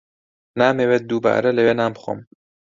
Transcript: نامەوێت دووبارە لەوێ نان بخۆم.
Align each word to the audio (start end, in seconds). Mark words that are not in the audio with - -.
نامەوێت 0.59 1.03
دووبارە 1.09 1.49
لەوێ 1.57 1.73
نان 1.79 1.91
بخۆم. 1.95 2.19